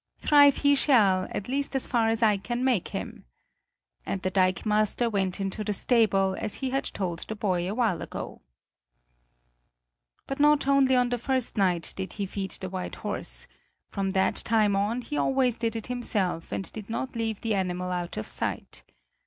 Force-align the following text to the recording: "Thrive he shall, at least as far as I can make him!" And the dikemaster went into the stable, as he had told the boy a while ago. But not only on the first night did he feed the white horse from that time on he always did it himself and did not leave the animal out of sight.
"Thrive 0.17 0.57
he 0.57 0.73
shall, 0.73 1.27
at 1.29 1.47
least 1.47 1.75
as 1.75 1.85
far 1.85 2.09
as 2.09 2.23
I 2.23 2.35
can 2.37 2.63
make 2.63 2.87
him!" 2.87 3.23
And 4.03 4.19
the 4.23 4.31
dikemaster 4.31 5.11
went 5.11 5.39
into 5.39 5.63
the 5.63 5.73
stable, 5.75 6.35
as 6.39 6.55
he 6.55 6.71
had 6.71 6.85
told 6.85 7.19
the 7.19 7.35
boy 7.35 7.69
a 7.69 7.75
while 7.75 8.01
ago. 8.01 8.41
But 10.25 10.39
not 10.39 10.65
only 10.67 10.95
on 10.95 11.09
the 11.09 11.19
first 11.19 11.55
night 11.55 11.93
did 11.95 12.13
he 12.13 12.25
feed 12.25 12.49
the 12.49 12.69
white 12.71 12.95
horse 12.95 13.45
from 13.85 14.13
that 14.13 14.37
time 14.37 14.75
on 14.75 15.01
he 15.03 15.17
always 15.17 15.57
did 15.57 15.75
it 15.75 15.85
himself 15.85 16.51
and 16.51 16.73
did 16.73 16.89
not 16.89 17.15
leave 17.15 17.41
the 17.41 17.53
animal 17.53 17.91
out 17.91 18.17
of 18.17 18.25
sight. 18.25 18.81